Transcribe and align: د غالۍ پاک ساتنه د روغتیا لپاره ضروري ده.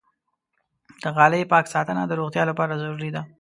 د 1.01 1.03
غالۍ 1.15 1.41
پاک 1.51 1.65
ساتنه 1.73 2.03
د 2.07 2.11
روغتیا 2.19 2.43
لپاره 2.49 2.79
ضروري 2.81 3.09
ده. 3.15 3.21